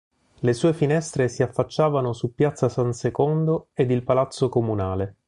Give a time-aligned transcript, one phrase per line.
[0.39, 5.17] Le sue finestre si affacciavano su Piazza San Secondo ed il Palazzo Comunale.